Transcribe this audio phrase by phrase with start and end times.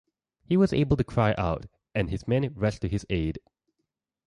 [0.43, 3.37] He was able to cry out, and his men rushed to his aid.